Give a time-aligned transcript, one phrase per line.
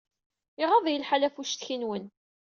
[0.63, 2.05] Iɣaḍ-iyi lḥal ɣef uccetki-nwen.